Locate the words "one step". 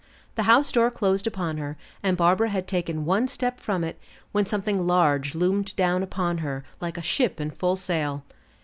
3.05-3.59